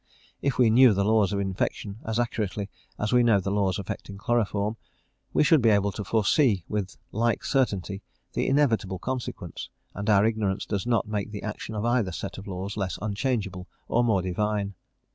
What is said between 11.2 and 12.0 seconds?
the action of